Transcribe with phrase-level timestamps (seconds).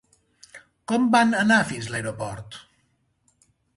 [0.91, 2.59] Com van anar fins a l'aeroport?